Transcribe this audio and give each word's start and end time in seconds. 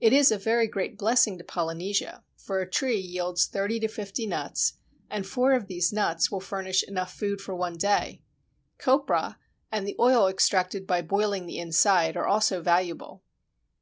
It 0.00 0.14
is 0.14 0.32
a 0.32 0.38
very 0.38 0.66
great 0.66 0.96
blessing 0.96 1.36
to 1.36 1.44
Polynesia, 1.44 2.24
for 2.38 2.60
a 2.62 2.66
tree 2.70 2.96
yields 2.98 3.44
thirty 3.44 3.78
to 3.80 3.86
fifty 3.88 4.26
nuts, 4.26 4.78
and 5.10 5.26
four 5.26 5.52
of 5.52 5.66
these 5.66 5.92
nuts 5.92 6.30
will 6.30 6.40
furnish 6.40 6.82
enough 6.84 7.12
food 7.12 7.42
for 7.42 7.54
one 7.54 7.76
day. 7.76 8.22
Coprah 8.78 9.36
and 9.70 9.86
the 9.86 9.96
oil 10.00 10.26
extracted 10.26 10.86
by 10.86 11.02
boiling 11.02 11.44
the 11.44 11.58
inside 11.58 12.16
are 12.16 12.26
also 12.26 12.62
valuable. 12.62 13.22